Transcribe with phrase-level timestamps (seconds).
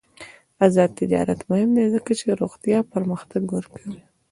[0.65, 3.99] آزاد تجارت مهم دی ځکه چې روغتیا پرمختګ ورکوي.